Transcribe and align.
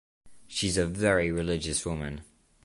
She’s 0.47 0.77
a 0.77 0.87
very 0.87 1.31
religious 1.31 1.85
woman. 1.85 2.21